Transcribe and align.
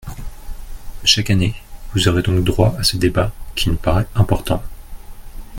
Chaque 1.03 1.29
année, 1.29 1.53
vous 1.93 2.07
aurez 2.07 2.23
donc 2.23 2.43
droit 2.43 2.73
à 2.79 2.83
ce 2.83 2.97
débat 2.97 3.31
qui 3.55 3.69
nous 3.69 3.75
paraît 3.77 4.07
important. 4.15 4.63